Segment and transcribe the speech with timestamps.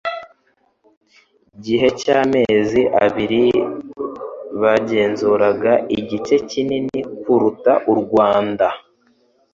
[1.63, 3.43] gihe cy amezi abiri
[4.61, 8.67] bagenzuraga igice kinini kuruta u Rwanda